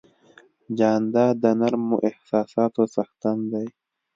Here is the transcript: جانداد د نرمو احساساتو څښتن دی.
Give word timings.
جانداد 0.77 1.35
د 1.43 1.45
نرمو 1.59 1.95
احساساتو 2.09 2.81
څښتن 2.93 3.37
دی. 3.53 3.67